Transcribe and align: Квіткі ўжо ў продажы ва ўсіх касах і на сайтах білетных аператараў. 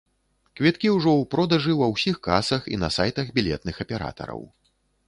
Квіткі 0.59 0.87
ўжо 0.93 1.11
ў 1.17 1.27
продажы 1.35 1.75
ва 1.83 1.91
ўсіх 1.93 2.17
касах 2.29 2.67
і 2.73 2.83
на 2.87 2.93
сайтах 2.99 3.31
білетных 3.39 3.75
аператараў. 3.87 4.41